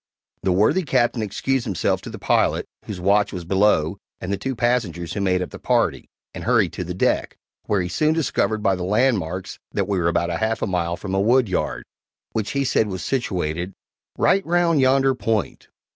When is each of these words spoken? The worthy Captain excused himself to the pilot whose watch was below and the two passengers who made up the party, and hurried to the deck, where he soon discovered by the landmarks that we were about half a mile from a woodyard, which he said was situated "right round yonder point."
The 0.41 0.51
worthy 0.51 0.81
Captain 0.81 1.21
excused 1.21 1.63
himself 1.65 2.01
to 2.01 2.09
the 2.09 2.17
pilot 2.17 2.65
whose 2.85 2.99
watch 2.99 3.31
was 3.31 3.45
below 3.45 3.99
and 4.19 4.33
the 4.33 4.37
two 4.37 4.55
passengers 4.55 5.13
who 5.13 5.21
made 5.21 5.43
up 5.43 5.51
the 5.51 5.59
party, 5.59 6.09
and 6.33 6.43
hurried 6.43 6.73
to 6.73 6.83
the 6.83 6.95
deck, 6.95 7.37
where 7.67 7.83
he 7.83 7.87
soon 7.87 8.11
discovered 8.15 8.63
by 8.63 8.75
the 8.75 8.81
landmarks 8.83 9.59
that 9.73 9.87
we 9.87 9.99
were 9.99 10.07
about 10.09 10.31
half 10.31 10.63
a 10.63 10.65
mile 10.65 10.97
from 10.97 11.13
a 11.13 11.21
woodyard, 11.21 11.83
which 12.31 12.53
he 12.53 12.65
said 12.65 12.87
was 12.87 13.05
situated 13.05 13.73
"right 14.17 14.43
round 14.43 14.81
yonder 14.81 15.13
point." 15.13 15.67